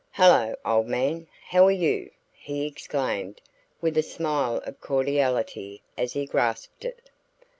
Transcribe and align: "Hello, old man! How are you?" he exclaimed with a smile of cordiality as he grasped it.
"Hello, 0.13 0.55
old 0.65 0.87
man! 0.87 1.27
How 1.49 1.63
are 1.67 1.71
you?" 1.71 2.09
he 2.33 2.65
exclaimed 2.65 3.39
with 3.81 3.95
a 3.99 4.01
smile 4.01 4.57
of 4.65 4.81
cordiality 4.81 5.83
as 5.95 6.13
he 6.13 6.25
grasped 6.25 6.85
it. 6.85 7.11